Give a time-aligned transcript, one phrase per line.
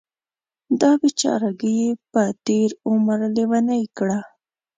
[0.81, 4.19] دا بیچارګۍ یې په تېر عمر لیونۍ کړه.